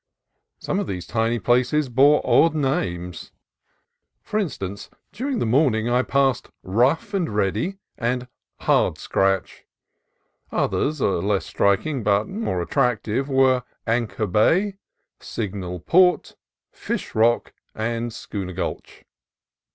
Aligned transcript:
Some 0.57 0.79
of 0.79 0.87
these 0.87 1.05
tiny 1.05 1.37
places 1.37 1.87
bore 1.87 2.21
odd 2.25 2.55
names: 2.55 3.31
for 4.23 4.39
instance, 4.39 4.89
during 5.11 5.37
the 5.37 5.45
morning 5.45 5.89
I 5.91 6.01
passed 6.01 6.49
Rough 6.63 7.13
and 7.13 7.29
Ready, 7.29 7.77
and 7.99 8.27
Hard 8.61 8.97
Scratch. 8.97 9.63
Others, 10.51 11.01
less 11.01 11.45
striking 11.45 12.01
but 12.01 12.27
more 12.27 12.63
attractive, 12.63 13.29
were 13.29 13.61
Anchor 13.85 14.25
Bay, 14.25 14.77
Signal 15.19 15.79
Port, 15.81 16.35
Fish 16.71 17.13
Rock, 17.13 17.53
and 17.75 18.11
Schooner 18.11 18.53
Gulch. 18.53 19.05